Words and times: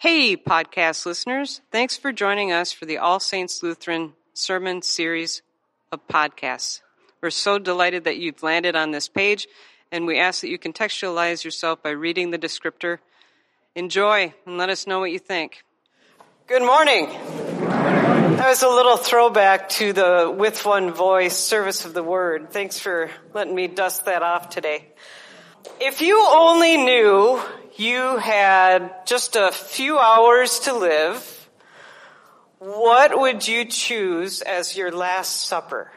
Hey, 0.00 0.36
podcast 0.36 1.06
listeners. 1.06 1.60
Thanks 1.72 1.96
for 1.96 2.12
joining 2.12 2.52
us 2.52 2.70
for 2.70 2.86
the 2.86 2.98
All 2.98 3.18
Saints 3.18 3.64
Lutheran 3.64 4.12
Sermon 4.32 4.80
Series 4.80 5.42
of 5.90 6.06
podcasts. 6.06 6.82
We're 7.20 7.30
so 7.30 7.58
delighted 7.58 8.04
that 8.04 8.16
you've 8.16 8.44
landed 8.44 8.76
on 8.76 8.92
this 8.92 9.08
page, 9.08 9.48
and 9.90 10.06
we 10.06 10.20
ask 10.20 10.42
that 10.42 10.50
you 10.50 10.56
contextualize 10.56 11.42
yourself 11.42 11.82
by 11.82 11.90
reading 11.90 12.30
the 12.30 12.38
descriptor. 12.38 12.98
Enjoy 13.74 14.32
and 14.46 14.56
let 14.56 14.68
us 14.70 14.86
know 14.86 15.00
what 15.00 15.10
you 15.10 15.18
think. 15.18 15.64
Good 16.46 16.62
morning. 16.62 17.08
That 17.08 18.46
was 18.50 18.62
a 18.62 18.68
little 18.68 18.98
throwback 18.98 19.68
to 19.70 19.92
the 19.92 20.32
with 20.32 20.64
one 20.64 20.92
voice 20.92 21.36
service 21.36 21.84
of 21.84 21.92
the 21.92 22.04
word. 22.04 22.52
Thanks 22.52 22.78
for 22.78 23.10
letting 23.34 23.52
me 23.56 23.66
dust 23.66 24.04
that 24.04 24.22
off 24.22 24.48
today. 24.48 24.92
If 25.80 26.02
you 26.02 26.24
only 26.24 26.76
knew 26.76 27.42
you 27.78 28.16
had 28.18 29.06
just 29.06 29.36
a 29.36 29.50
few 29.52 29.98
hours 29.98 30.60
to 30.60 30.74
live, 30.74 31.48
what 32.58 33.18
would 33.18 33.46
you 33.46 33.64
choose 33.64 34.42
as 34.42 34.76
your 34.76 34.90
last 34.90 35.46
supper? 35.46 35.90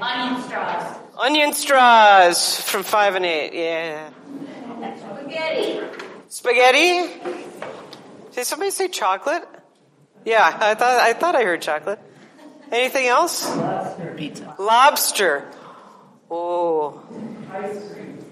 Onion 0.00 0.42
straws. 0.42 0.98
Onion 1.18 1.52
straws 1.52 2.60
from 2.60 2.82
five 2.82 3.14
and 3.14 3.24
eight. 3.24 3.52
Yeah. 3.54 4.10
Spaghetti. 4.96 5.80
Spaghetti? 6.28 7.20
Did 8.32 8.46
somebody 8.46 8.70
say 8.70 8.88
chocolate? 8.88 9.46
Yeah, 10.24 10.44
I 10.44 10.74
thought 10.74 11.00
I 11.00 11.12
thought 11.12 11.34
I 11.34 11.44
heard 11.44 11.62
chocolate. 11.62 11.98
Anything 12.70 13.06
else? 13.06 13.48
Lobster. 13.56 14.14
Pizza. 14.16 14.54
Lobster. 14.58 15.50
Oh. 16.30 17.02
Ice 17.52 17.92
cream? 17.92 18.29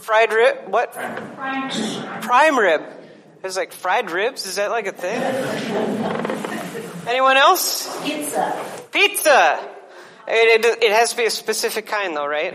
Fried 0.00 0.32
rib? 0.32 0.68
What? 0.68 0.92
Prime 0.92 2.58
rib. 2.58 2.82
It's 3.42 3.56
like 3.56 3.72
fried 3.72 4.10
ribs? 4.10 4.46
Is 4.46 4.56
that 4.56 4.70
like 4.70 4.86
a 4.86 4.92
thing? 4.92 5.22
Anyone 7.08 7.36
else? 7.36 7.86
Pizza. 8.04 8.86
Pizza! 8.92 9.68
It, 10.28 10.64
it, 10.64 10.82
it 10.82 10.92
has 10.92 11.10
to 11.10 11.16
be 11.16 11.24
a 11.24 11.30
specific 11.30 11.86
kind 11.86 12.16
though, 12.16 12.26
right? 12.26 12.52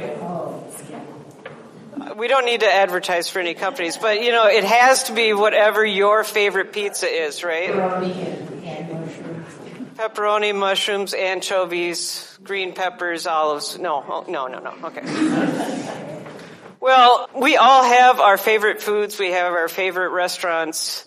We 2.18 2.28
don't 2.28 2.46
need 2.46 2.60
to 2.60 2.72
advertise 2.72 3.30
for 3.30 3.40
any 3.40 3.54
companies, 3.54 3.98
but 3.98 4.22
you 4.22 4.32
know, 4.32 4.48
it 4.48 4.66
has 4.66 5.04
to 5.04 5.14
be 5.14 5.34
whatever 5.34 5.86
your 5.86 6.24
favorite 6.24 6.74
pizza 6.74 7.08
is, 7.08 7.44
right? 7.44 7.72
Pepperoni 9.96 10.56
mushrooms. 10.56 11.14
Anchovies, 11.14 12.38
green 12.44 12.74
peppers, 12.74 13.28
olives. 13.28 13.78
No, 13.78 14.04
oh, 14.08 14.26
no, 14.28 14.48
no, 14.48 14.60
no. 14.60 14.74
Okay. 14.88 16.22
Well, 16.80 17.30
we 17.36 17.58
all 17.58 17.84
have 17.84 18.20
our 18.20 18.38
favorite 18.38 18.82
foods. 18.82 19.20
We 19.20 19.32
have 19.32 19.54
our 19.54 19.68
favorite 19.68 20.10
restaurants. 20.10 21.06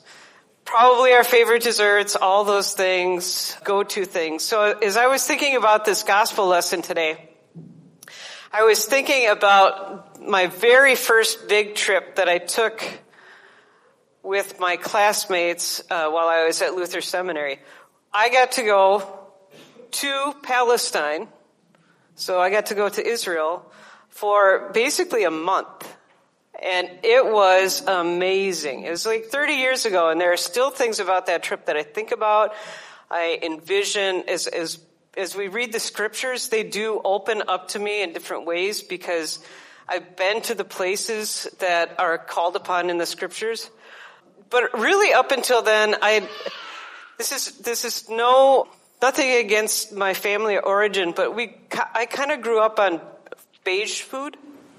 Probably 0.65 1.12
our 1.12 1.25
favorite 1.25 1.62
desserts, 1.62 2.17
all 2.17 2.45
those 2.45 2.73
things, 2.73 3.57
go-to 3.65 4.05
things. 4.05 4.45
So 4.45 4.79
as 4.79 4.97
I 4.97 5.09
was 5.09 5.27
thinking 5.27 5.57
about 5.57 5.85
this 5.85 6.03
gospel 6.05 6.47
lesson 6.47 6.81
today, 6.81 7.29
I 8.51 8.62
was 8.62 8.85
thinking 8.85 9.29
about 9.29 10.23
my 10.23 10.47
very 10.47 10.95
first 10.95 11.48
big 11.48 11.75
trip 11.75 12.17
that 12.17 12.29
I 12.29 12.39
took 12.39 12.83
with 14.23 14.59
my 14.59 14.77
classmates 14.77 15.83
uh, 15.91 16.09
while 16.09 16.29
I 16.29 16.47
was 16.47 16.62
at 16.62 16.75
Luther 16.75 17.03
Seminary. 17.03 17.59
I 18.17 18.29
got 18.29 18.53
to 18.53 18.62
go 18.62 19.03
to 19.91 20.34
Palestine, 20.45 21.27
so 22.15 22.41
I 22.41 22.48
got 22.48 22.67
to 22.67 22.77
go 22.77 22.89
to 22.89 23.05
Israel 23.05 23.69
for 24.09 24.70
basically 24.73 25.25
a 25.25 25.33
month. 25.33 25.97
And 26.62 26.89
it 27.03 27.27
was 27.27 27.83
amazing. 27.85 28.85
It 28.85 28.91
was 28.91 29.05
like 29.05 29.25
30 29.25 29.55
years 29.55 29.85
ago, 29.85 30.11
and 30.11 30.20
there 30.20 30.33
are 30.33 30.37
still 30.37 30.70
things 30.70 31.01
about 31.01 31.27
that 31.27 31.42
trip 31.42 31.67
that 31.67 31.77
I 31.77 31.83
think 31.83 32.12
about. 32.12 32.55
I 33.11 33.41
envision 33.42 34.23
as, 34.29 34.47
as, 34.47 34.79
as 35.17 35.35
we 35.35 35.48
read 35.48 35.73
the 35.73 35.80
scriptures, 35.80 36.51
they 36.51 36.63
do 36.63 37.01
open 37.05 37.42
up 37.48 37.67
to 37.70 37.80
me 37.80 38.05
in 38.05 38.13
different 38.13 38.47
ways 38.47 38.80
because 38.80 39.41
I've 39.89 40.14
been 40.14 40.41
to 40.42 40.55
the 40.55 40.64
places 40.64 41.48
that 41.58 41.98
are 41.98 42.19
called 42.19 42.55
upon 42.55 42.91
in 42.91 42.98
the 42.98 43.07
scriptures. 43.07 43.69
But 44.51 44.73
really 44.79 45.13
up 45.13 45.33
until 45.33 45.63
then, 45.63 45.97
I, 46.01 46.29
this 47.19 47.33
is, 47.33 47.58
this 47.58 47.85
is 47.85 48.08
no, 48.08 48.67
nothing 49.01 49.30
against 49.30 49.92
my 49.92 50.14
family 50.14 50.58
origin, 50.58 51.13
but 51.14 51.35
we, 51.35 51.57
I 51.95 52.07
kind 52.07 52.30
of 52.30 52.42
grew 52.42 52.61
up 52.61 52.79
on 52.79 53.01
beige 53.64 54.01
food. 54.01 54.36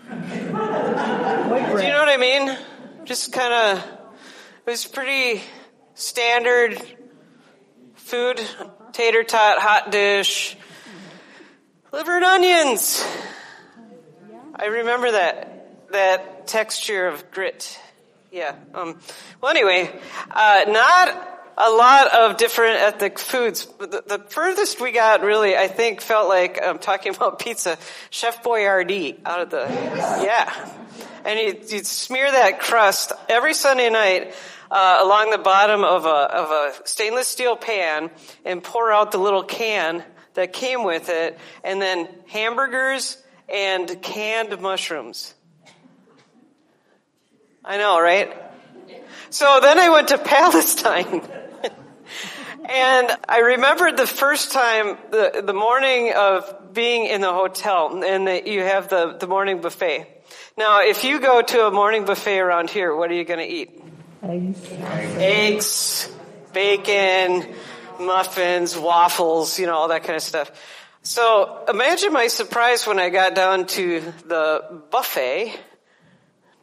Do 0.08 0.16
you 0.16 0.52
know 0.52 2.00
what 2.00 2.10
I 2.10 2.18
mean? 2.18 2.58
Just 3.06 3.32
kind 3.34 3.54
of, 3.54 3.84
it 4.66 4.70
was 4.70 4.86
pretty 4.86 5.42
standard 5.94 6.82
food, 7.96 8.42
tater 8.92 9.24
tot, 9.24 9.60
hot 9.60 9.92
dish, 9.92 10.58
liver 11.92 12.16
and 12.16 12.26
onions. 12.26 13.04
I 14.56 14.66
remember 14.66 15.12
that, 15.12 15.92
that 15.92 16.48
texture 16.48 17.08
of 17.08 17.32
grit. 17.32 17.80
Yeah. 18.32 18.56
Um, 18.74 19.00
well, 19.42 19.52
anyway, 19.52 19.92
uh, 20.30 20.66
not 20.68 21.35
a 21.58 21.70
lot 21.70 22.14
of 22.14 22.38
different 22.38 22.76
ethnic 22.80 23.18
foods. 23.18 23.66
The, 23.80 24.04
the 24.06 24.20
furthest 24.28 24.82
we 24.82 24.92
got, 24.92 25.22
really, 25.22 25.56
I 25.56 25.68
think, 25.68 26.02
felt 26.02 26.28
like 26.28 26.60
I'm 26.62 26.80
talking 26.80 27.16
about 27.16 27.40
pizza. 27.40 27.78
Chef 28.10 28.44
Boyardee 28.44 29.20
out 29.26 29.42
of 29.42 29.50
the 29.50 29.66
yeah, 30.24 30.54
and 31.24 31.40
you 31.40 31.78
you 31.78 31.84
smear 31.84 32.30
that 32.30 32.60
crust 32.60 33.12
every 33.30 33.54
Sunday 33.54 33.90
night. 33.90 34.34
Uh, 34.70 34.98
along 35.02 35.30
the 35.30 35.38
bottom 35.38 35.84
of 35.84 36.06
a 36.06 36.10
of 36.10 36.50
a 36.50 36.88
stainless 36.88 37.28
steel 37.28 37.56
pan 37.56 38.10
and 38.44 38.64
pour 38.64 38.92
out 38.92 39.12
the 39.12 39.18
little 39.20 39.44
can 39.44 40.04
that 40.34 40.54
came 40.54 40.84
with 40.84 41.08
it, 41.10 41.38
and 41.64 41.80
then 41.80 42.10
hamburgers 42.28 43.22
and 43.48 44.02
canned 44.02 44.60
mushrooms. 44.60 45.36
I 47.64 47.78
know, 47.78 48.02
right? 48.02 48.36
So 49.30 49.60
then 49.62 49.80
I 49.80 49.90
went 49.90 50.10
to 50.10 50.18
Palestine. 50.24 51.22
And 52.70 53.12
I 53.28 53.40
remembered 53.40 53.98
the 53.98 54.08
first 54.08 54.52
time, 54.52 54.98
the, 55.12 55.44
the 55.46 55.54
morning 55.54 56.14
of 56.16 56.74
being 56.74 57.06
in 57.06 57.22
the 57.22 57.32
hotel, 57.32 58.04
and 58.04 58.28
that 58.28 58.48
you 58.48 58.62
have 58.62 58.90
the, 58.90 59.18
the 59.20 59.28
morning 59.28 59.62
buffet. 59.62 60.08
Now, 60.58 60.82
if 60.82 61.04
you 61.04 61.20
go 61.20 61.42
to 61.42 61.68
a 61.68 61.72
morning 61.72 62.06
buffet 62.06 62.40
around 62.40 62.70
here, 62.70 62.96
what 62.96 63.12
are 63.12 63.14
you 63.14 63.26
going 63.26 63.40
to 63.40 63.46
eat? 63.46 63.82
Eggs. 64.24 64.72
Eggs, 65.18 66.16
bacon, 66.54 67.54
muffins, 68.00 68.78
waffles, 68.78 69.60
you 69.60 69.66
know, 69.66 69.76
all 69.76 69.88
that 69.90 70.04
kind 70.04 70.16
of 70.16 70.24
stuff. 70.24 70.52
So 71.04 71.66
imagine 71.70 72.12
my 72.12 72.28
surprise 72.28 72.88
when 72.88 73.00
I 73.00 73.10
got 73.10 73.36
down 73.36 73.68
to 73.68 74.02
the 74.26 74.82
buffet, 74.90 75.54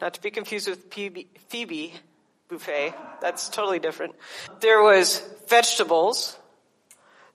not 0.01 0.15
to 0.15 0.21
be 0.21 0.31
confused 0.31 0.67
with 0.67 0.91
Phoebe, 0.91 1.27
Phoebe 1.47 1.93
Buffay. 2.57 2.93
That's 3.21 3.49
totally 3.49 3.79
different. 3.79 4.15
There 4.59 4.81
was 4.81 5.21
vegetables. 5.47 6.37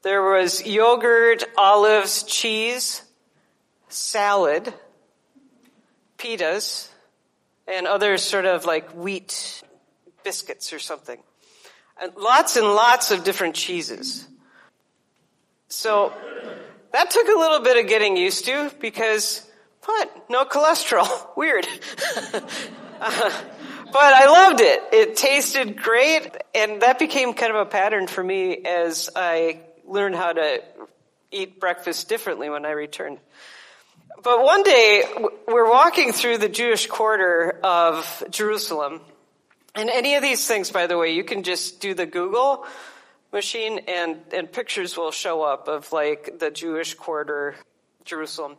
There 0.03 0.23
was 0.23 0.65
yogurt, 0.67 1.45
olives, 1.57 2.23
cheese, 2.23 3.03
salad, 3.89 4.73
pitas, 6.19 6.89
and 7.67 7.87
other 7.87 8.17
sort 8.17 8.47
of 8.47 8.65
like 8.65 8.93
wheat 8.93 9.63
biscuits 10.25 10.73
or 10.73 10.79
something. 10.79 11.21
And 12.01 12.15
lots 12.17 12.57
and 12.57 12.67
lots 12.67 13.11
of 13.11 13.25
different 13.25 13.57
cheeses. 13.57 14.27
So 15.69 16.13
that 16.93 17.11
took 17.11 17.27
a 17.27 17.39
little 17.39 17.61
bit 17.61 17.77
of 17.77 17.89
getting 17.89 18.17
used 18.17 18.45
to 18.47 18.71
because 18.81 19.45
what? 19.85 20.31
No 20.31 20.45
cholesterol. 20.45 21.09
Weird. 21.37 21.67
Uh, 23.01 23.31
but 23.93 24.15
I 24.15 24.27
loved 24.27 24.61
it. 24.61 24.83
It 24.93 25.17
tasted 25.17 25.77
great, 25.77 26.31
and 26.55 26.83
that 26.83 26.99
became 26.99 27.35
kind 27.35 27.55
of 27.55 27.67
a 27.67 27.67
pattern 27.67 28.07
for 28.07 28.23
me 28.23 28.57
as 28.65 29.11
I 29.15 29.61
learned 29.87 30.17
how 30.17 30.33
to 30.33 30.63
eat 31.31 31.61
breakfast 31.61 32.09
differently 32.09 32.51
when 32.51 32.65
I 32.65 32.71
returned. 32.71 33.19
But 34.23 34.43
one 34.43 34.63
day, 34.63 35.05
we're 35.47 35.71
walking 35.71 36.13
through 36.13 36.39
the 36.39 36.49
Jewish 36.49 36.87
quarter 36.87 37.59
of 37.63 38.23
Jerusalem, 38.31 39.01
and 39.75 39.91
any 39.91 40.17
of 40.17 40.23
these 40.23 40.47
things, 40.47 40.71
by 40.71 40.87
the 40.87 40.99
way, 40.99 41.15
you 41.15 41.25
can 41.25 41.43
just 41.43 41.81
do 41.81 41.95
the 41.95 42.07
Google 42.07 42.67
machine 43.33 43.81
and, 43.87 44.17
and 44.33 44.51
pictures 44.51 44.97
will 44.97 45.11
show 45.11 45.43
up 45.43 45.69
of 45.69 45.93
like 45.93 46.39
the 46.39 46.51
Jewish 46.51 46.95
quarter, 46.95 47.55
Jerusalem 48.05 48.57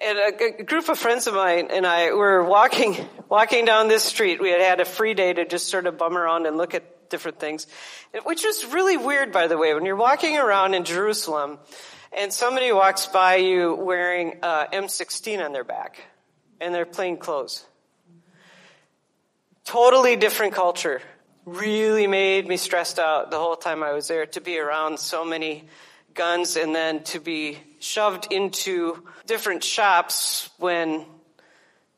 and 0.00 0.18
a, 0.18 0.60
a, 0.60 0.62
group 0.64 0.88
of 0.88 0.98
friends 0.98 1.26
of 1.26 1.34
mine 1.34 1.68
and 1.70 1.86
I 1.86 2.12
were 2.12 2.44
walking, 2.44 2.96
walking 3.28 3.64
down 3.64 3.88
this 3.88 4.04
street. 4.04 4.40
We 4.40 4.50
had 4.50 4.60
had 4.60 4.80
a 4.80 4.84
free 4.84 5.14
day 5.14 5.32
to 5.32 5.46
just 5.46 5.68
sort 5.68 5.86
of 5.86 5.96
bum 5.96 6.16
around 6.16 6.46
and 6.46 6.56
look 6.56 6.74
at 6.74 7.08
different 7.08 7.38
things, 7.38 7.66
which 8.24 8.44
was 8.44 8.64
really 8.66 8.96
weird, 8.96 9.32
by 9.32 9.46
the 9.46 9.56
way, 9.56 9.74
when 9.74 9.84
you're 9.84 9.96
walking 9.96 10.36
around 10.36 10.74
in 10.74 10.84
Jerusalem 10.84 11.58
and 12.16 12.32
somebody 12.32 12.72
walks 12.72 13.06
by 13.06 13.36
you 13.36 13.74
wearing 13.74 14.38
uh, 14.42 14.66
M16 14.66 15.44
on 15.44 15.52
their 15.52 15.64
back. 15.64 16.00
and 16.60 16.74
they're 16.74 16.86
plain 16.86 17.18
clothes. 17.18 17.64
Totally 19.64 20.16
different 20.16 20.54
culture. 20.54 21.02
Really 21.44 22.06
made 22.06 22.46
me 22.46 22.56
stressed 22.56 22.98
out 22.98 23.30
the 23.30 23.38
whole 23.38 23.56
time 23.56 23.82
I 23.82 23.92
was 23.92 24.08
there 24.08 24.26
to 24.26 24.40
be 24.40 24.58
around 24.58 24.98
so 24.98 25.24
many 25.24 25.68
guns 26.16 26.56
and 26.56 26.74
then 26.74 27.02
to 27.04 27.20
be 27.20 27.58
shoved 27.78 28.32
into 28.32 29.06
different 29.26 29.62
shops 29.62 30.50
when 30.58 31.04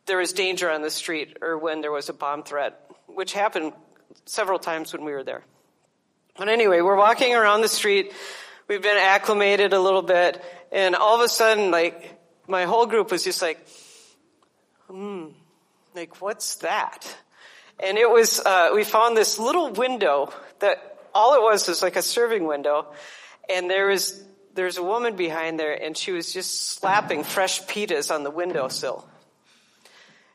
there 0.07 0.19
was 0.19 0.33
danger 0.33 0.71
on 0.71 0.83
the 0.83 0.91
street 0.91 1.39
or 1.41 1.57
when 1.57 1.81
there 1.81 1.93
was 1.93 2.09
a 2.09 2.13
bomb 2.13 2.43
threat, 2.43 2.91
which 3.07 3.33
happened 3.33 3.73
several 4.25 4.59
times 4.59 4.93
when 4.93 5.05
we 5.05 5.13
were 5.13 5.25
there. 5.25 5.45
But 6.37 6.49
anyway, 6.49 6.81
we're 6.81 6.97
walking 6.97 7.35
around 7.35 7.63
the 7.63 7.69
street. 7.69 8.13
We've 8.69 8.83
been 8.83 8.99
acclimated 8.99 9.73
a 9.73 9.81
little 9.81 10.03
bit 10.03 10.43
and 10.71 10.95
all 10.95 11.15
of 11.15 11.21
a 11.23 11.29
sudden, 11.29 11.71
like, 11.71 12.19
my 12.47 12.65
whole 12.65 12.87
group 12.87 13.11
was 13.11 13.25
just 13.25 13.43
like, 13.43 13.67
hmm, 14.87 15.27
like, 15.95 16.21
what's 16.21 16.57
that? 16.57 17.17
And 17.81 17.97
it 17.97 18.11
was, 18.11 18.41
uh, 18.41 18.71
we 18.75 18.85
found 18.85 19.17
this 19.17 19.39
little 19.39 19.71
window 19.71 20.33
that 20.61 20.99
all 21.15 21.35
it 21.35 21.43
was 21.43 21.69
was 21.69 21.83
like 21.83 21.97
a 21.97 22.03
serving 22.03 22.47
window. 22.47 22.87
And 23.49 23.71
there 23.71 23.89
was, 23.89 24.23
there's 24.55 24.77
a 24.77 24.83
woman 24.83 25.17
behind 25.17 25.59
there 25.59 25.75
and 25.75 25.97
she 25.97 26.13
was 26.13 26.33
just 26.33 26.73
slapping 26.73 27.25
fresh 27.25 27.63
pitas 27.65 28.15
on 28.15 28.23
the 28.23 28.31
windowsill. 28.31 29.09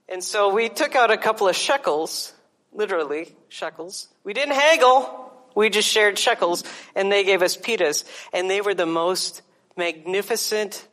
And 0.10 0.24
so 0.24 0.54
we 0.54 0.70
took 0.70 0.96
out 0.96 1.12
a 1.12 1.18
couple 1.18 1.48
of 1.48 1.56
shekels, 1.56 2.34
literally 2.72 3.36
shekels. 3.50 4.08
We 4.24 4.34
didn't 4.34 4.56
haggle. 4.56 5.32
We 5.56 5.70
just 5.70 5.88
shared 5.88 6.18
shekels 6.18 6.64
and 6.96 7.12
they 7.12 7.24
gave 7.24 7.42
us 7.42 7.56
pitas 7.56 8.04
and 8.34 8.50
they 8.50 8.62
were 8.62 8.74
the 8.74 8.86
most 8.86 9.42
magnificent 9.78 10.88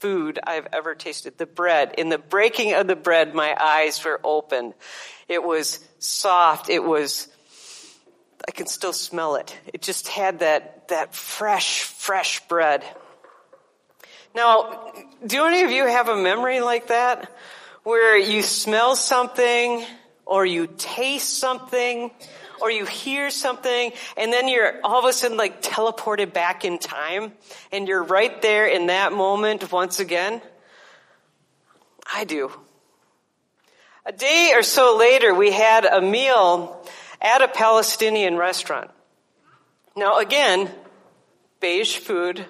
food 0.00 0.38
I've 0.46 0.66
ever 0.72 0.94
tasted. 0.94 1.38
The 1.38 1.46
bread. 1.46 1.94
In 1.96 2.10
the 2.10 2.18
breaking 2.18 2.74
of 2.74 2.86
the 2.86 2.96
bread, 2.96 3.34
my 3.34 3.56
eyes 3.58 4.04
were 4.04 4.20
open. 4.22 4.74
It 5.28 5.42
was 5.42 5.82
soft. 5.98 6.68
It 6.68 6.84
was, 6.84 7.28
I 8.46 8.50
can 8.50 8.66
still 8.66 8.92
smell 8.92 9.36
it. 9.36 9.56
It 9.72 9.80
just 9.80 10.08
had 10.08 10.40
that, 10.40 10.88
that 10.88 11.14
fresh, 11.14 11.82
fresh 11.82 12.46
bread. 12.46 12.84
Now, 14.34 14.92
do 15.26 15.46
any 15.46 15.62
of 15.62 15.70
you 15.70 15.86
have 15.86 16.08
a 16.08 16.16
memory 16.16 16.60
like 16.60 16.88
that? 16.88 17.32
Where 17.84 18.18
you 18.18 18.42
smell 18.42 18.96
something 18.96 19.84
or 20.26 20.44
you 20.44 20.68
taste 20.76 21.38
something 21.38 22.10
or 22.60 22.70
you 22.70 22.84
hear 22.84 23.30
something 23.30 23.92
and 24.16 24.32
then 24.32 24.48
you're 24.48 24.80
all 24.82 24.98
of 24.98 25.04
a 25.04 25.12
sudden 25.12 25.36
like 25.36 25.62
teleported 25.62 26.32
back 26.32 26.64
in 26.64 26.78
time 26.78 27.32
and 27.72 27.86
you're 27.88 28.02
right 28.02 28.40
there 28.42 28.66
in 28.66 28.86
that 28.86 29.12
moment 29.12 29.70
once 29.72 30.00
again? 30.00 30.42
I 32.12 32.24
do. 32.24 32.50
A 34.06 34.12
day 34.12 34.52
or 34.54 34.62
so 34.62 34.96
later, 34.98 35.32
we 35.34 35.50
had 35.50 35.86
a 35.86 36.00
meal 36.02 36.84
at 37.24 37.40
a 37.40 37.48
Palestinian 37.48 38.36
restaurant. 38.36 38.90
Now 39.96 40.18
again, 40.18 40.70
beige 41.58 41.96
food. 41.96 42.44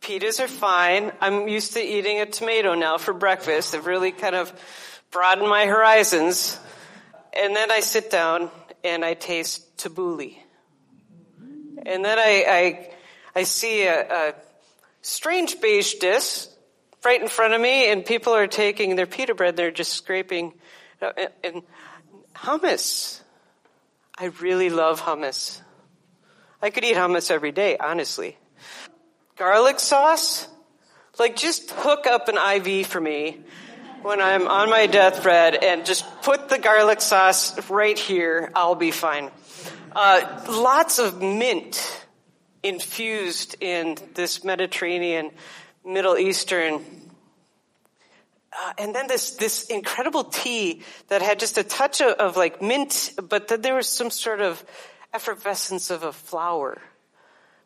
Pitas 0.00 0.38
are 0.38 0.48
fine. 0.48 1.10
I'm 1.20 1.48
used 1.48 1.72
to 1.72 1.80
eating 1.80 2.20
a 2.20 2.26
tomato 2.26 2.74
now 2.74 2.98
for 2.98 3.12
breakfast. 3.12 3.74
I've 3.74 3.86
really 3.86 4.12
kind 4.12 4.36
of 4.36 4.52
broadened 5.10 5.48
my 5.48 5.66
horizons. 5.66 6.58
And 7.32 7.56
then 7.56 7.72
I 7.72 7.80
sit 7.80 8.10
down 8.10 8.50
and 8.84 9.04
I 9.04 9.14
taste 9.14 9.76
tabbouleh. 9.76 10.36
And 11.84 12.04
then 12.04 12.18
I, 12.18 12.44
I, 12.48 12.90
I 13.34 13.42
see 13.42 13.84
a, 13.86 14.28
a 14.28 14.34
strange 15.02 15.60
beige 15.60 15.94
dish 15.94 16.46
right 17.04 17.20
in 17.20 17.28
front 17.28 17.54
of 17.54 17.60
me 17.60 17.90
and 17.90 18.04
people 18.04 18.34
are 18.34 18.46
taking 18.46 18.94
their 18.94 19.06
pita 19.06 19.34
bread, 19.34 19.56
they're 19.56 19.70
just 19.70 19.92
scraping, 19.94 20.52
uh, 21.02 21.10
and, 21.16 21.32
and 21.42 21.62
hummus. 22.34 23.20
I 24.18 24.26
really 24.40 24.70
love 24.70 25.00
hummus. 25.00 25.60
I 26.60 26.70
could 26.70 26.84
eat 26.84 26.96
hummus 26.96 27.30
every 27.30 27.52
day, 27.52 27.76
honestly. 27.78 28.36
Garlic 29.36 29.78
sauce? 29.78 30.48
Like 31.18 31.36
just 31.36 31.70
hook 31.70 32.06
up 32.06 32.28
an 32.28 32.36
IV 32.36 32.86
for 32.86 33.00
me 33.00 33.38
when 34.02 34.20
I'm 34.20 34.46
on 34.46 34.70
my 34.70 34.86
deathbed 34.86 35.56
and 35.56 35.84
just 35.84 36.04
put 36.22 36.48
the 36.48 36.58
garlic 36.58 37.00
sauce 37.00 37.68
right 37.68 37.98
here, 37.98 38.50
I'll 38.54 38.74
be 38.74 38.90
fine. 38.90 39.30
Uh, 39.94 40.44
lots 40.48 40.98
of 40.98 41.20
mint 41.20 42.06
infused 42.62 43.56
in 43.60 43.96
this 44.14 44.44
Mediterranean, 44.44 45.30
Middle 45.84 46.16
Eastern, 46.16 46.84
uh, 48.52 48.72
and 48.78 48.94
then 48.94 49.06
this 49.06 49.32
this 49.32 49.64
incredible 49.64 50.24
tea 50.24 50.82
that 51.08 51.22
had 51.22 51.38
just 51.38 51.58
a 51.58 51.62
touch 51.62 52.00
of, 52.00 52.12
of 52.14 52.36
like 52.36 52.62
mint, 52.62 53.12
but 53.22 53.48
then 53.48 53.60
there 53.60 53.74
was 53.74 53.86
some 53.86 54.10
sort 54.10 54.40
of 54.40 54.64
effervescence 55.12 55.90
of 55.90 56.02
a 56.02 56.12
flower, 56.12 56.80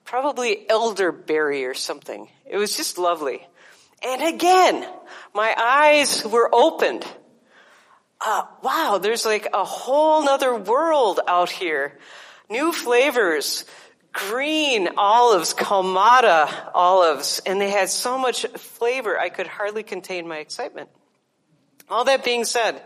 probably 0.04 0.68
elderberry 0.68 1.64
or 1.64 1.74
something. 1.74 2.28
It 2.46 2.56
was 2.56 2.76
just 2.76 2.98
lovely. 2.98 3.46
And 4.04 4.34
again, 4.34 4.86
my 5.34 5.54
eyes 5.56 6.24
were 6.24 6.50
opened. 6.52 7.06
Uh, 8.20 8.42
wow, 8.62 8.98
there's 9.00 9.24
like 9.24 9.48
a 9.52 9.64
whole 9.64 10.24
nother 10.24 10.54
world 10.56 11.20
out 11.26 11.50
here. 11.50 11.98
New 12.50 12.72
flavors, 12.72 13.64
green 14.12 14.90
olives, 14.96 15.54
Kalamata 15.54 16.70
olives, 16.74 17.40
and 17.46 17.60
they 17.60 17.70
had 17.70 17.88
so 17.88 18.18
much 18.18 18.46
flavor 18.46 19.18
I 19.18 19.28
could 19.28 19.46
hardly 19.46 19.82
contain 19.82 20.28
my 20.28 20.38
excitement. 20.38 20.90
All 21.88 22.04
that 22.04 22.24
being 22.24 22.44
said, 22.44 22.80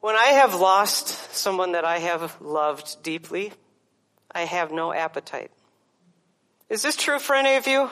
when 0.00 0.16
I 0.16 0.26
have 0.26 0.54
lost 0.54 1.34
someone 1.34 1.72
that 1.72 1.84
I 1.84 1.98
have 1.98 2.40
loved 2.40 3.02
deeply, 3.02 3.52
I 4.30 4.42
have 4.42 4.72
no 4.72 4.92
appetite. 4.92 5.50
Is 6.68 6.82
this 6.82 6.96
true 6.96 7.18
for 7.18 7.36
any 7.36 7.56
of 7.56 7.66
you? 7.66 7.90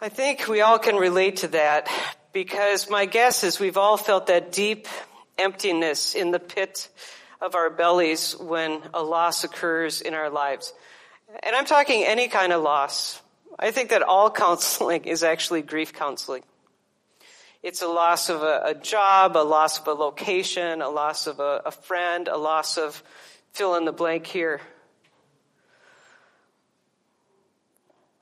I 0.00 0.10
think 0.10 0.48
we 0.48 0.60
all 0.60 0.78
can 0.78 0.96
relate 0.96 1.38
to 1.38 1.48
that 1.48 1.88
because 2.32 2.90
my 2.90 3.06
guess 3.06 3.42
is 3.42 3.58
we've 3.58 3.78
all 3.78 3.96
felt 3.96 4.26
that 4.26 4.52
deep 4.52 4.86
emptiness 5.38 6.14
in 6.14 6.30
the 6.30 6.38
pit 6.38 6.88
of 7.44 7.54
our 7.54 7.68
bellies 7.68 8.34
when 8.38 8.80
a 8.94 9.02
loss 9.02 9.44
occurs 9.44 10.00
in 10.00 10.14
our 10.14 10.30
lives. 10.30 10.72
And 11.42 11.54
I'm 11.54 11.66
talking 11.66 12.02
any 12.04 12.28
kind 12.28 12.52
of 12.52 12.62
loss. 12.62 13.20
I 13.58 13.70
think 13.70 13.90
that 13.90 14.02
all 14.02 14.30
counseling 14.44 15.04
is 15.04 15.22
actually 15.22 15.62
grief 15.62 15.92
counseling. 15.92 16.42
It's 17.62 17.82
a 17.82 17.88
loss 17.88 18.28
of 18.28 18.42
a, 18.42 18.62
a 18.66 18.74
job, 18.74 19.36
a 19.36 19.44
loss 19.44 19.78
of 19.78 19.86
a 19.86 19.92
location, 19.92 20.82
a 20.82 20.88
loss 20.88 21.26
of 21.26 21.40
a, 21.40 21.62
a 21.66 21.70
friend, 21.70 22.28
a 22.28 22.36
loss 22.36 22.78
of 22.78 23.02
fill 23.52 23.74
in 23.76 23.84
the 23.84 23.92
blank 23.92 24.26
here. 24.26 24.60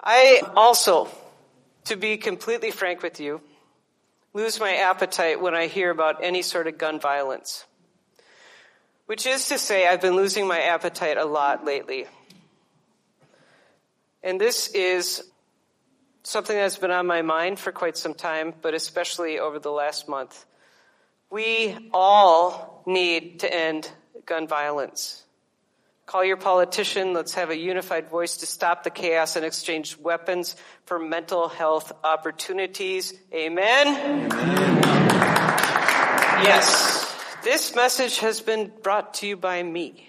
I 0.00 0.42
also 0.56 1.08
to 1.84 1.96
be 1.96 2.16
completely 2.16 2.70
frank 2.70 3.02
with 3.02 3.20
you, 3.20 3.40
lose 4.32 4.60
my 4.60 4.74
appetite 4.74 5.40
when 5.40 5.54
I 5.54 5.66
hear 5.66 5.90
about 5.90 6.22
any 6.22 6.42
sort 6.42 6.66
of 6.66 6.78
gun 6.78 7.00
violence. 7.00 7.64
Which 9.12 9.26
is 9.26 9.48
to 9.48 9.58
say, 9.58 9.86
I've 9.86 10.00
been 10.00 10.16
losing 10.16 10.46
my 10.46 10.62
appetite 10.62 11.18
a 11.18 11.26
lot 11.26 11.66
lately. 11.66 12.06
And 14.22 14.40
this 14.40 14.68
is 14.68 15.22
something 16.22 16.56
that's 16.56 16.78
been 16.78 16.90
on 16.90 17.06
my 17.06 17.20
mind 17.20 17.58
for 17.58 17.72
quite 17.72 17.98
some 17.98 18.14
time, 18.14 18.54
but 18.62 18.72
especially 18.72 19.38
over 19.38 19.58
the 19.58 19.70
last 19.70 20.08
month. 20.08 20.46
We 21.28 21.90
all 21.92 22.82
need 22.86 23.40
to 23.40 23.54
end 23.54 23.90
gun 24.24 24.48
violence. 24.48 25.22
Call 26.06 26.24
your 26.24 26.38
politician. 26.38 27.12
Let's 27.12 27.34
have 27.34 27.50
a 27.50 27.58
unified 27.58 28.08
voice 28.08 28.38
to 28.38 28.46
stop 28.46 28.82
the 28.82 28.88
chaos 28.88 29.36
and 29.36 29.44
exchange 29.44 29.98
weapons 29.98 30.56
for 30.86 30.98
mental 30.98 31.50
health 31.50 31.92
opportunities. 32.02 33.12
Amen. 33.34 33.88
Amen. 33.88 34.30
Yes. 36.44 37.11
This 37.42 37.74
message 37.74 38.20
has 38.20 38.40
been 38.40 38.70
brought 38.82 39.14
to 39.14 39.26
you 39.26 39.36
by 39.36 39.60
me. 39.60 40.08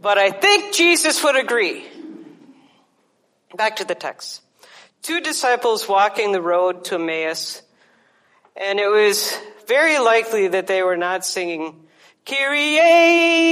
But 0.00 0.18
I 0.18 0.30
think 0.30 0.72
Jesus 0.72 1.24
would 1.24 1.34
agree. 1.34 1.84
Back 3.56 3.76
to 3.76 3.84
the 3.84 3.96
text. 3.96 4.40
Two 5.02 5.20
disciples 5.20 5.88
walking 5.88 6.30
the 6.30 6.40
road 6.40 6.84
to 6.86 6.94
Emmaus, 6.94 7.60
and 8.56 8.78
it 8.78 8.86
was 8.86 9.36
very 9.66 9.98
likely 9.98 10.46
that 10.48 10.68
they 10.68 10.84
were 10.84 10.96
not 10.96 11.24
singing 11.24 11.74
Kyrie 12.24 12.78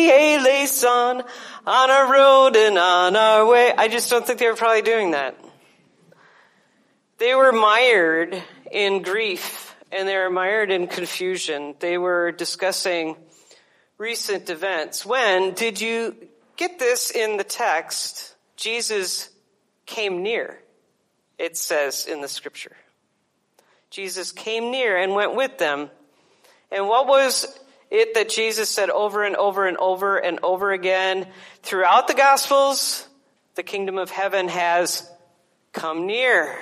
eleison 0.08 1.22
on 1.66 1.90
our 1.90 2.12
road 2.12 2.54
and 2.54 2.78
on 2.78 3.16
our 3.16 3.46
way. 3.46 3.72
I 3.76 3.88
just 3.88 4.10
don't 4.10 4.24
think 4.24 4.38
they 4.38 4.46
were 4.46 4.54
probably 4.54 4.82
doing 4.82 5.10
that. 5.10 5.36
They 7.18 7.34
were 7.34 7.52
mired 7.52 8.40
in 8.70 9.02
grief 9.02 9.71
and 9.92 10.08
they 10.08 10.16
were 10.16 10.30
mired 10.30 10.70
in 10.70 10.86
confusion. 10.86 11.74
They 11.78 11.98
were 11.98 12.32
discussing 12.32 13.16
recent 13.98 14.48
events. 14.48 15.04
When 15.04 15.52
did 15.52 15.80
you 15.80 16.16
get 16.56 16.78
this 16.78 17.10
in 17.10 17.36
the 17.36 17.44
text? 17.44 18.34
Jesus 18.56 19.28
came 19.84 20.22
near, 20.22 20.58
it 21.38 21.56
says 21.56 22.06
in 22.06 22.22
the 22.22 22.28
scripture. 22.28 22.76
Jesus 23.90 24.32
came 24.32 24.70
near 24.70 24.96
and 24.96 25.14
went 25.14 25.36
with 25.36 25.58
them. 25.58 25.90
And 26.70 26.88
what 26.88 27.06
was 27.06 27.46
it 27.90 28.14
that 28.14 28.30
Jesus 28.30 28.70
said 28.70 28.88
over 28.88 29.22
and 29.22 29.36
over 29.36 29.66
and 29.66 29.76
over 29.76 30.16
and 30.16 30.38
over 30.42 30.72
again 30.72 31.26
throughout 31.62 32.08
the 32.08 32.14
Gospels? 32.14 33.06
The 33.54 33.62
kingdom 33.62 33.98
of 33.98 34.08
heaven 34.10 34.48
has 34.48 35.06
come 35.72 36.06
near. 36.06 36.58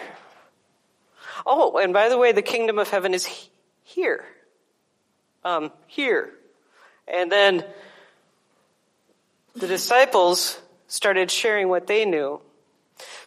Oh, 1.46 1.78
and 1.78 1.92
by 1.92 2.08
the 2.08 2.18
way, 2.18 2.32
the 2.32 2.42
kingdom 2.42 2.78
of 2.78 2.88
heaven 2.88 3.14
is 3.14 3.26
here. 3.82 4.24
Um, 5.44 5.72
here. 5.86 6.30
And 7.08 7.30
then 7.30 7.64
the 9.54 9.66
disciples 9.66 10.60
started 10.86 11.30
sharing 11.30 11.68
what 11.68 11.86
they 11.86 12.04
knew. 12.04 12.40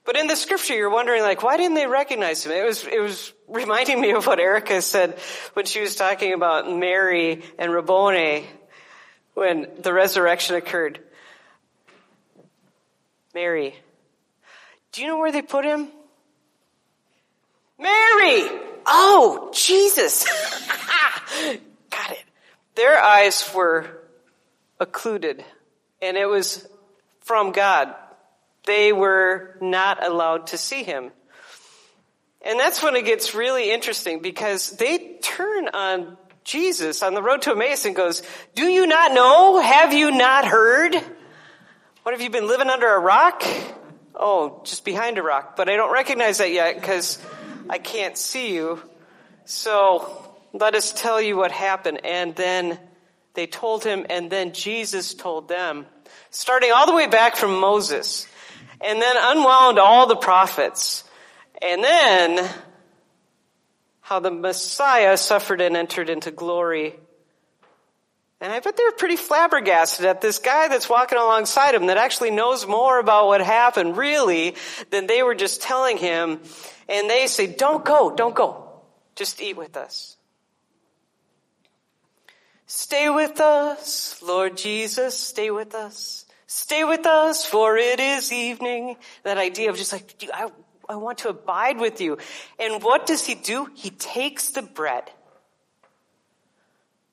But 0.05 0.17
in 0.17 0.27
the 0.27 0.35
scripture, 0.35 0.75
you're 0.75 0.89
wondering, 0.89 1.21
like, 1.21 1.43
why 1.43 1.57
didn't 1.57 1.75
they 1.75 1.87
recognize 1.87 2.45
him? 2.45 2.51
It 2.51 2.65
was, 2.65 2.85
it 2.85 2.99
was 2.99 3.33
reminding 3.47 3.99
me 3.99 4.11
of 4.11 4.27
what 4.27 4.39
Erica 4.39 4.81
said 4.81 5.17
when 5.53 5.65
she 5.65 5.81
was 5.81 5.95
talking 5.95 6.33
about 6.33 6.71
Mary 6.71 7.43
and 7.57 7.71
Rabboni 7.71 8.45
when 9.33 9.67
the 9.79 9.93
resurrection 9.93 10.55
occurred. 10.55 10.99
Mary. 13.33 13.75
Do 14.91 15.01
you 15.01 15.07
know 15.07 15.17
where 15.17 15.31
they 15.31 15.41
put 15.41 15.65
him? 15.65 15.87
Mary! 17.79 18.49
Oh, 18.85 19.51
Jesus! 19.53 20.25
Got 21.89 22.11
it. 22.11 22.23
Their 22.75 22.97
eyes 22.99 23.49
were 23.53 24.01
occluded, 24.79 25.43
and 26.01 26.17
it 26.17 26.25
was 26.25 26.67
from 27.21 27.51
God. 27.51 27.93
They 28.65 28.93
were 28.93 29.57
not 29.61 30.05
allowed 30.05 30.47
to 30.47 30.57
see 30.57 30.83
him. 30.83 31.11
And 32.41 32.59
that's 32.59 32.83
when 32.83 32.95
it 32.95 33.05
gets 33.05 33.33
really 33.33 33.71
interesting 33.71 34.21
because 34.21 34.71
they 34.71 35.17
turn 35.21 35.69
on 35.69 36.17
Jesus 36.43 37.01
on 37.01 37.13
the 37.13 37.21
road 37.21 37.43
to 37.43 37.51
Emmaus 37.51 37.85
and 37.85 37.95
goes, 37.95 38.21
Do 38.55 38.65
you 38.65 38.85
not 38.85 39.13
know? 39.13 39.59
Have 39.59 39.93
you 39.93 40.11
not 40.11 40.45
heard? 40.45 40.95
What 42.03 42.13
have 42.13 42.21
you 42.21 42.29
been 42.29 42.47
living 42.47 42.67
under 42.67 42.87
a 42.87 42.99
rock? 42.99 43.43
Oh, 44.13 44.61
just 44.65 44.83
behind 44.83 45.17
a 45.17 45.23
rock. 45.23 45.55
But 45.55 45.69
I 45.69 45.77
don't 45.77 45.93
recognize 45.93 46.39
that 46.39 46.51
yet 46.51 46.75
because 46.75 47.17
I 47.69 47.77
can't 47.77 48.17
see 48.17 48.53
you. 48.53 48.81
So 49.45 50.35
let 50.53 50.75
us 50.75 50.93
tell 50.93 51.21
you 51.21 51.37
what 51.37 51.51
happened. 51.51 52.05
And 52.05 52.35
then 52.35 52.79
they 53.33 53.47
told 53.47 53.83
him, 53.83 54.05
and 54.09 54.29
then 54.29 54.53
Jesus 54.53 55.13
told 55.13 55.47
them, 55.47 55.85
starting 56.29 56.71
all 56.71 56.85
the 56.85 56.93
way 56.93 57.07
back 57.07 57.35
from 57.35 57.59
Moses, 57.59 58.27
and 58.81 59.01
then 59.01 59.15
unwound 59.17 59.79
all 59.79 60.07
the 60.07 60.15
prophets. 60.15 61.03
And 61.61 61.83
then 61.83 62.49
how 64.01 64.19
the 64.19 64.31
Messiah 64.31 65.17
suffered 65.17 65.61
and 65.61 65.77
entered 65.77 66.09
into 66.09 66.31
glory 66.31 66.95
and 68.43 68.51
I 68.51 68.59
bet 68.59 68.75
they're 68.75 68.91
pretty 68.91 69.15
flabbergasted 69.15 70.05
at 70.05 70.19
this 70.19 70.37
guy 70.37 70.67
that's 70.67 70.89
walking 70.89 71.17
alongside 71.17 71.75
him 71.75 71.85
that 71.85 71.95
actually 71.95 72.29
knows 72.29 72.67
more 72.67 72.99
about 72.99 73.27
what 73.27 73.39
happened 73.39 73.95
really 73.95 74.55
than 74.89 75.07
they 75.07 75.23
were 75.23 75.33
just 75.33 75.61
telling 75.61 75.95
him. 75.95 76.41
And 76.89 77.09
they 77.09 77.27
say, 77.27 77.47
don't 77.47 77.85
go, 77.85 78.13
don't 78.13 78.35
go. 78.35 78.81
Just 79.15 79.41
eat 79.41 79.55
with 79.55 79.77
us. 79.77 80.17
Stay 82.65 83.09
with 83.09 83.39
us, 83.39 84.21
Lord 84.21 84.57
Jesus, 84.57 85.17
stay 85.17 85.49
with 85.49 85.73
us. 85.73 86.25
Stay 86.45 86.83
with 86.83 87.05
us, 87.05 87.45
for 87.45 87.77
it 87.77 88.01
is 88.01 88.33
evening. 88.33 88.97
That 89.23 89.37
idea 89.37 89.69
of 89.69 89.77
just 89.77 89.93
like, 89.93 90.29
I, 90.33 90.49
I 90.89 90.97
want 90.97 91.19
to 91.19 91.29
abide 91.29 91.79
with 91.79 92.01
you. 92.01 92.17
And 92.59 92.83
what 92.83 93.05
does 93.05 93.25
he 93.25 93.35
do? 93.35 93.69
He 93.73 93.89
takes 93.89 94.49
the 94.49 94.63
bread 94.63 95.09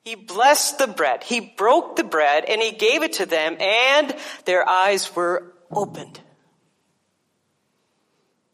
he 0.03 0.15
blessed 0.15 0.79
the 0.79 0.87
bread. 0.87 1.23
He 1.23 1.39
broke 1.39 1.95
the 1.95 2.03
bread 2.03 2.45
and 2.45 2.61
he 2.61 2.71
gave 2.71 3.03
it 3.03 3.13
to 3.13 3.25
them 3.25 3.57
and 3.59 4.15
their 4.45 4.67
eyes 4.67 5.15
were 5.15 5.53
opened. 5.71 6.19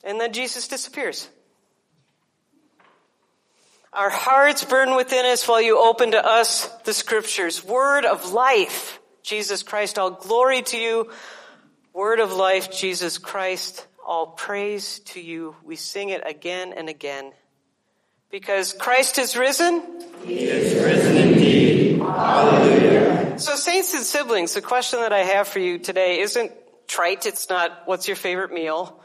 And 0.03 0.19
then 0.19 0.33
Jesus 0.33 0.67
disappears. 0.67 1.29
Our 3.93 4.09
hearts 4.09 4.63
burn 4.63 4.95
within 4.95 5.25
us 5.25 5.47
while 5.47 5.61
you 5.61 5.79
open 5.79 6.11
to 6.11 6.25
us 6.25 6.67
the 6.83 6.93
scriptures. 6.93 7.63
Word 7.63 8.05
of 8.05 8.31
life, 8.31 8.99
Jesus 9.23 9.63
Christ, 9.63 9.97
all 9.97 10.11
glory 10.11 10.61
to 10.63 10.77
you. 10.77 11.11
Word 11.93 12.19
of 12.19 12.31
life, 12.33 12.71
Jesus 12.71 13.17
Christ, 13.17 13.87
all 14.05 14.27
praise 14.27 14.99
to 14.99 15.19
you. 15.19 15.55
We 15.63 15.77
sing 15.77 16.09
it 16.09 16.21
again 16.25 16.73
and 16.73 16.89
again. 16.89 17.31
Because 18.29 18.73
Christ 18.73 19.17
is 19.19 19.37
risen? 19.37 19.81
He 20.25 20.43
is 20.45 20.83
risen 20.83 21.15
indeed. 21.15 21.99
Hallelujah. 21.99 23.39
So 23.39 23.55
saints 23.55 23.93
and 23.93 24.03
siblings, 24.03 24.53
the 24.53 24.61
question 24.61 24.99
that 24.99 25.13
I 25.13 25.19
have 25.19 25.47
for 25.47 25.59
you 25.59 25.77
today 25.77 26.19
isn't 26.19 26.51
trite. 26.87 27.25
It's 27.25 27.49
not, 27.49 27.83
what's 27.85 28.07
your 28.07 28.15
favorite 28.15 28.51
meal? 28.51 29.01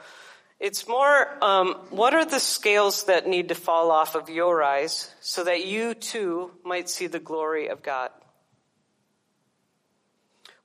It's 0.58 0.86
more, 0.88 1.44
um, 1.44 1.74
what 1.90 2.14
are 2.14 2.24
the 2.24 2.40
scales 2.40 3.04
that 3.04 3.26
need 3.26 3.48
to 3.48 3.54
fall 3.54 3.90
off 3.90 4.14
of 4.14 4.30
your 4.30 4.62
eyes 4.62 5.12
so 5.20 5.44
that 5.44 5.66
you 5.66 5.94
too 5.94 6.52
might 6.64 6.88
see 6.88 7.08
the 7.08 7.18
glory 7.18 7.68
of 7.68 7.82
God? 7.82 8.10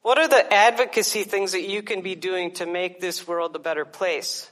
What 0.02 0.20
are 0.20 0.28
the 0.28 0.54
advocacy 0.54 1.24
things 1.24 1.52
that 1.52 1.68
you 1.68 1.82
can 1.82 2.02
be 2.02 2.16
doing 2.16 2.54
to 2.54 2.66
make 2.66 3.02
this 3.02 3.28
world 3.28 3.56
a 3.56 3.60
better 3.60 3.86
place? 3.86 4.50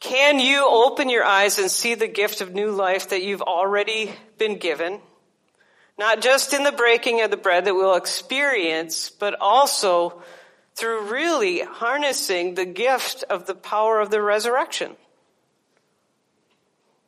Can 0.00 0.38
you 0.38 0.66
open 0.68 1.08
your 1.08 1.24
eyes 1.24 1.58
and 1.58 1.70
see 1.70 1.94
the 1.94 2.06
gift 2.06 2.40
of 2.40 2.54
new 2.54 2.70
life 2.70 3.10
that 3.10 3.22
you've 3.22 3.42
already 3.42 4.12
been 4.38 4.58
given? 4.58 5.00
Not 5.98 6.22
just 6.22 6.54
in 6.54 6.62
the 6.62 6.72
breaking 6.72 7.20
of 7.22 7.30
the 7.32 7.36
bread 7.36 7.64
that 7.64 7.74
we'll 7.74 7.96
experience, 7.96 9.10
but 9.10 9.36
also 9.40 10.22
through 10.76 11.10
really 11.10 11.60
harnessing 11.60 12.54
the 12.54 12.64
gift 12.64 13.24
of 13.28 13.46
the 13.46 13.54
power 13.54 14.00
of 14.00 14.10
the 14.10 14.22
resurrection. 14.22 14.94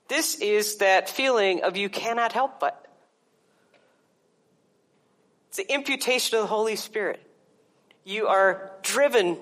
This 0.08 0.40
is 0.40 0.78
that 0.78 1.08
feeling 1.08 1.62
of 1.62 1.76
you 1.76 1.88
cannot 1.88 2.32
help 2.32 2.58
but. 2.58 2.84
It's 5.48 5.58
the 5.58 5.72
imputation 5.72 6.36
of 6.36 6.42
the 6.42 6.48
Holy 6.48 6.74
Spirit. 6.74 7.20
You 8.04 8.26
are 8.26 8.72
driven 8.82 9.38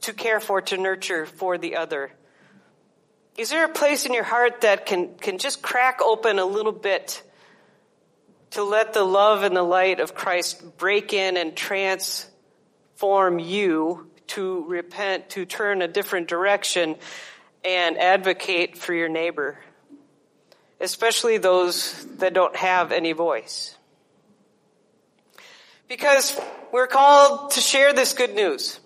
to 0.00 0.12
care 0.12 0.40
for, 0.40 0.60
to 0.62 0.76
nurture 0.76 1.26
for 1.26 1.56
the 1.56 1.76
other. 1.76 2.10
Is 3.38 3.50
there 3.50 3.64
a 3.64 3.68
place 3.68 4.04
in 4.04 4.12
your 4.12 4.24
heart 4.24 4.62
that 4.62 4.84
can, 4.84 5.14
can 5.14 5.38
just 5.38 5.62
crack 5.62 6.02
open 6.02 6.40
a 6.40 6.44
little 6.44 6.72
bit 6.72 7.22
to 8.50 8.64
let 8.64 8.94
the 8.94 9.04
love 9.04 9.44
and 9.44 9.56
the 9.56 9.62
light 9.62 10.00
of 10.00 10.12
Christ 10.12 10.76
break 10.76 11.12
in 11.12 11.36
and 11.36 11.54
transform 11.54 13.38
you 13.38 14.10
to 14.26 14.64
repent, 14.66 15.30
to 15.30 15.44
turn 15.44 15.82
a 15.82 15.88
different 15.88 16.26
direction 16.26 16.96
and 17.64 17.96
advocate 17.96 18.76
for 18.76 18.92
your 18.92 19.08
neighbor, 19.08 19.56
especially 20.80 21.38
those 21.38 22.04
that 22.16 22.34
don't 22.34 22.56
have 22.56 22.90
any 22.90 23.12
voice? 23.12 23.76
Because 25.86 26.36
we're 26.72 26.88
called 26.88 27.52
to 27.52 27.60
share 27.60 27.92
this 27.92 28.14
good 28.14 28.34
news. 28.34 28.80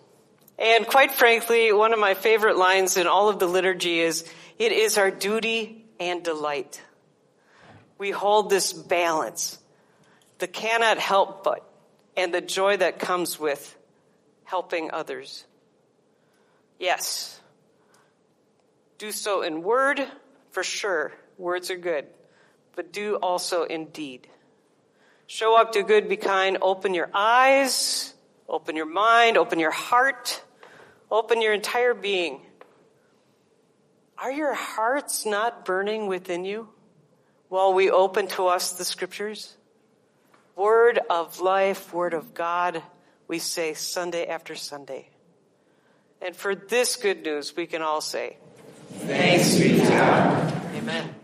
And 0.58 0.86
quite 0.86 1.12
frankly, 1.12 1.72
one 1.72 1.94
of 1.94 1.98
my 1.98 2.12
favorite 2.12 2.58
lines 2.58 2.98
in 2.98 3.06
all 3.06 3.30
of 3.30 3.38
the 3.38 3.46
liturgy 3.46 3.98
is, 3.98 4.30
it 4.58 4.72
is 4.72 4.98
our 4.98 5.10
duty 5.10 5.84
and 5.98 6.22
delight. 6.22 6.80
We 7.98 8.10
hold 8.10 8.50
this 8.50 8.72
balance, 8.72 9.58
the 10.38 10.48
cannot 10.48 10.98
help 10.98 11.44
but, 11.44 11.64
and 12.16 12.34
the 12.34 12.40
joy 12.40 12.76
that 12.76 12.98
comes 12.98 13.38
with 13.38 13.76
helping 14.44 14.90
others. 14.90 15.44
Yes. 16.78 17.40
Do 18.98 19.12
so 19.12 19.42
in 19.42 19.62
word, 19.62 20.04
for 20.50 20.62
sure. 20.62 21.12
Words 21.38 21.70
are 21.70 21.76
good. 21.76 22.06
But 22.74 22.92
do 22.92 23.16
also 23.16 23.64
in 23.64 23.86
deed. 23.86 24.28
Show 25.26 25.56
up, 25.56 25.72
do 25.72 25.82
good, 25.82 26.08
be 26.08 26.16
kind, 26.16 26.58
open 26.60 26.92
your 26.92 27.08
eyes, 27.14 28.12
open 28.48 28.76
your 28.76 28.86
mind, 28.86 29.38
open 29.38 29.58
your 29.58 29.70
heart, 29.70 30.42
open 31.10 31.40
your 31.40 31.54
entire 31.54 31.94
being 31.94 32.42
are 34.22 34.30
your 34.30 34.54
hearts 34.54 35.26
not 35.26 35.64
burning 35.64 36.06
within 36.06 36.44
you 36.44 36.68
while 37.48 37.74
we 37.74 37.90
open 37.90 38.28
to 38.28 38.46
us 38.46 38.72
the 38.72 38.84
scriptures? 38.84 39.56
Word 40.54 41.00
of 41.10 41.40
life, 41.40 41.92
word 41.92 42.14
of 42.14 42.32
God, 42.32 42.80
we 43.26 43.40
say 43.40 43.74
Sunday 43.74 44.26
after 44.26 44.54
Sunday. 44.54 45.08
And 46.20 46.36
for 46.36 46.54
this 46.54 46.94
good 46.94 47.24
news, 47.24 47.56
we 47.56 47.66
can 47.66 47.82
all 47.82 48.00
say, 48.00 48.36
Thanks 48.92 49.58
be 49.58 49.80
to 49.80 49.88
God. 49.88 50.52
Amen. 50.76 51.21